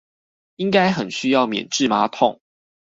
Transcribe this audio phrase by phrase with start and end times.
[0.55, 2.41] 應該很需要免治馬桶